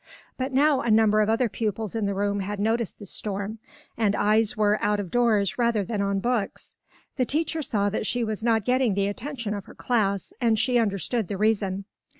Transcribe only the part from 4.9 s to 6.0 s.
of doors rather